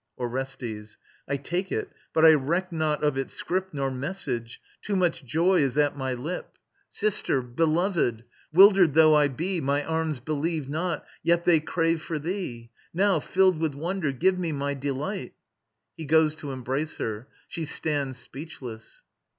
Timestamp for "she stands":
17.47-18.17